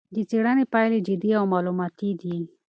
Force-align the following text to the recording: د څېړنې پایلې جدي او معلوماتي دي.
د 0.15 0.15
څېړنې 0.29 0.65
پایلې 0.73 0.99
جدي 1.07 1.31
او 1.39 1.45
معلوماتي 1.53 2.11
دي. 2.21 2.35